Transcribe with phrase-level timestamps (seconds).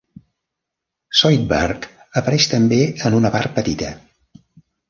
[1.19, 1.85] Zoidberg
[2.23, 3.93] apareix també en una part petita.